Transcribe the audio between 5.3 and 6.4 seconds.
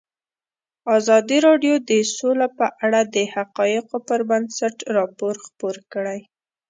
خپور کړی.